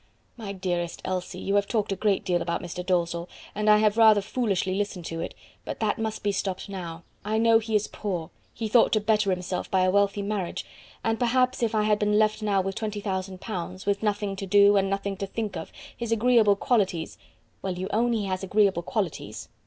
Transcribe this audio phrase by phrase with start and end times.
[0.35, 2.83] "My dearest Elsie, you have talked a great deal about Mr.
[2.83, 7.03] Dalzell, and I have rather foolishly listened to it, but that must be stopped now.
[7.23, 10.65] I know he is poor; he thought to better himself by a wealthy marriage;
[11.03, 14.75] and perhaps if I had been left now with 20,000 pounds, with nothing to do
[14.75, 17.19] and nothing to think of, his agreeable qualities"
[17.61, 19.49] "Well, you own he has agreeable qualities."